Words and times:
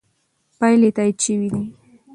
پایلې 0.57 0.89
تایید 0.97 1.17
شوې 1.25 1.49
دي. 1.53 1.63